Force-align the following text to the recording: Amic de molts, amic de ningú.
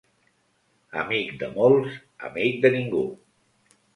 Amic 1.01 1.29
de 1.43 1.51
molts, 1.59 1.99
amic 2.31 2.57
de 2.65 2.75
ningú. 2.79 3.05